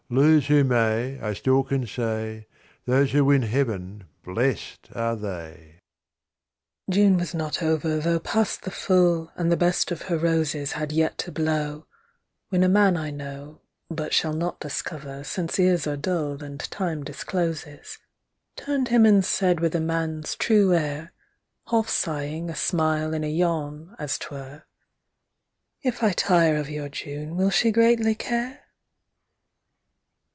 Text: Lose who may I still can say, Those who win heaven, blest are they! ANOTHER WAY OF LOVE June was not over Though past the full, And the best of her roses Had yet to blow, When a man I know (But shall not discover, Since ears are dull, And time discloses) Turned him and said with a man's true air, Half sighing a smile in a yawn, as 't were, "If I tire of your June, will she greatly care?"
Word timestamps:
Lose 0.11 0.47
who 0.47 0.65
may 0.65 1.17
I 1.21 1.31
still 1.31 1.63
can 1.63 1.87
say, 1.87 2.45
Those 2.85 3.13
who 3.13 3.23
win 3.23 3.43
heaven, 3.43 4.03
blest 4.25 4.89
are 4.93 5.15
they! 5.15 5.79
ANOTHER 6.89 6.89
WAY 6.89 6.89
OF 6.89 6.89
LOVE 6.89 6.95
June 6.95 7.17
was 7.17 7.33
not 7.33 7.63
over 7.63 7.97
Though 7.99 8.19
past 8.19 8.63
the 8.63 8.71
full, 8.71 9.31
And 9.37 9.49
the 9.49 9.55
best 9.55 9.89
of 9.89 10.01
her 10.01 10.17
roses 10.17 10.73
Had 10.73 10.91
yet 10.91 11.17
to 11.19 11.31
blow, 11.31 11.85
When 12.49 12.61
a 12.61 12.67
man 12.67 12.97
I 12.97 13.11
know 13.11 13.61
(But 13.89 14.13
shall 14.13 14.33
not 14.33 14.59
discover, 14.59 15.23
Since 15.23 15.57
ears 15.57 15.87
are 15.87 15.95
dull, 15.95 16.43
And 16.43 16.59
time 16.59 17.05
discloses) 17.05 17.97
Turned 18.57 18.89
him 18.89 19.05
and 19.05 19.23
said 19.23 19.61
with 19.61 19.73
a 19.75 19.79
man's 19.79 20.35
true 20.35 20.73
air, 20.75 21.13
Half 21.69 21.87
sighing 21.87 22.49
a 22.49 22.55
smile 22.57 23.13
in 23.13 23.23
a 23.23 23.31
yawn, 23.31 23.95
as 23.97 24.17
't 24.17 24.25
were, 24.29 24.63
"If 25.83 26.03
I 26.03 26.11
tire 26.11 26.57
of 26.57 26.69
your 26.69 26.89
June, 26.89 27.37
will 27.37 27.49
she 27.49 27.71
greatly 27.71 28.13
care?" 28.13 28.57